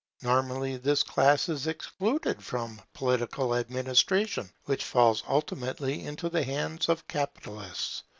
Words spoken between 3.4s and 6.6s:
administration, which falls ultimately into the